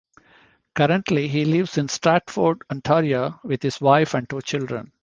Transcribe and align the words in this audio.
Currently 0.73 1.27
he 1.27 1.45
lives 1.45 1.77
in 1.77 1.87
Stratford, 1.87 2.63
Ontario 2.71 3.39
with 3.43 3.61
his 3.61 3.79
wife 3.79 4.15
and 4.15 4.27
two 4.27 4.41
children. 4.41 4.91